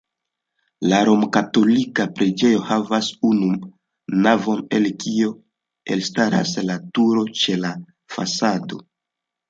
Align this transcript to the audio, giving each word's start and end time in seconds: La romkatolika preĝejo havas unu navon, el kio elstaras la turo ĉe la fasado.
La 0.91 1.01
romkatolika 1.09 2.05
preĝejo 2.21 2.63
havas 2.71 3.11
unu 3.33 3.51
navon, 4.25 4.67
el 4.81 4.91
kio 5.07 5.31
elstaras 5.99 6.59
la 6.69 6.83
turo 6.99 7.31
ĉe 7.45 7.63
la 7.65 7.77
fasado. 8.17 8.87